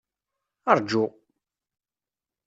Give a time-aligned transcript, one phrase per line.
[0.77, 1.03] Rǧu!